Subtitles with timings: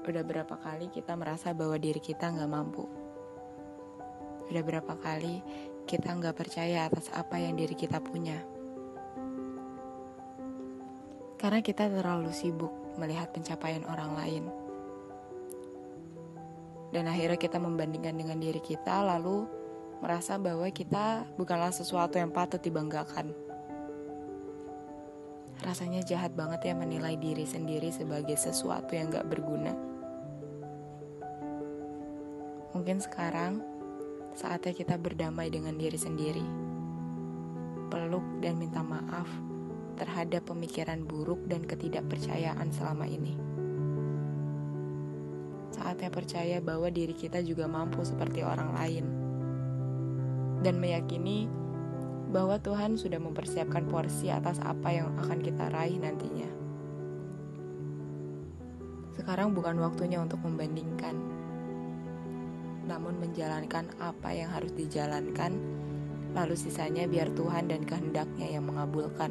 [0.00, 2.88] Udah berapa kali kita merasa bahwa diri kita nggak mampu.
[4.48, 5.44] Udah berapa kali
[5.84, 8.40] kita nggak percaya atas apa yang diri kita punya.
[11.36, 14.44] Karena kita terlalu sibuk melihat pencapaian orang lain.
[16.90, 19.46] Dan akhirnya kita membandingkan dengan diri kita lalu
[20.00, 23.49] merasa bahwa kita bukanlah sesuatu yang patut dibanggakan.
[25.60, 29.76] Rasanya jahat banget ya menilai diri sendiri sebagai sesuatu yang gak berguna.
[32.72, 33.60] Mungkin sekarang
[34.32, 36.46] saatnya kita berdamai dengan diri sendiri.
[37.92, 39.28] Peluk dan minta maaf
[40.00, 43.36] terhadap pemikiran buruk dan ketidakpercayaan selama ini.
[45.76, 49.04] Saatnya percaya bahwa diri kita juga mampu seperti orang lain.
[50.64, 51.59] Dan meyakini
[52.30, 56.50] bahwa Tuhan sudah mempersiapkan porsi atas apa yang akan kita raih nantinya.
[59.18, 61.40] Sekarang bukan waktunya untuk membandingkan
[62.90, 65.54] namun menjalankan apa yang harus dijalankan,
[66.34, 69.30] lalu sisanya biar Tuhan dan kehendaknya yang mengabulkan.